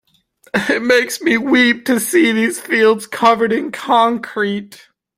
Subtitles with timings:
[0.55, 4.89] It makes me weep to see these fields covered in concrete.